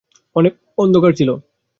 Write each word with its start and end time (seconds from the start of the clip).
অনেক 0.35 0.53
অন্ধকার 0.77 1.11
ছিল। 1.13 1.29